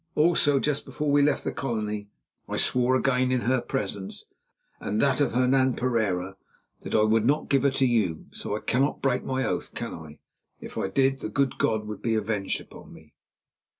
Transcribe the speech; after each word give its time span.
Also, 0.15 0.59
just 0.59 0.83
before 0.83 1.11
we 1.11 1.21
left 1.21 1.43
the 1.43 1.51
Colony, 1.51 2.09
I 2.49 2.57
swore 2.57 2.95
again, 2.95 3.31
in 3.31 3.41
her 3.41 3.61
presence 3.61 4.25
and 4.79 4.99
that 4.99 5.21
of 5.21 5.33
Hernan 5.33 5.75
Pereira, 5.75 6.37
that 6.79 6.95
I 6.95 7.03
would 7.03 7.23
not 7.23 7.49
give 7.49 7.61
her 7.61 7.69
to 7.69 7.85
you, 7.85 8.25
so 8.31 8.57
I 8.57 8.61
cannot 8.61 9.03
break 9.03 9.23
my 9.23 9.45
oath, 9.45 9.75
can 9.75 9.93
I? 9.93 10.17
If 10.59 10.75
I 10.75 10.87
did, 10.87 11.19
the 11.19 11.29
good 11.29 11.59
God 11.59 11.85
would 11.85 12.01
be 12.01 12.15
avenged 12.15 12.59
upon 12.59 12.91
me." 12.91 13.13